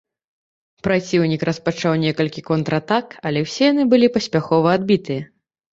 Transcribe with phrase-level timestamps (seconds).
[0.87, 5.23] Праціўнік распачаў некалькі контратак, але ўсе яны былі паспяхова адбітыя.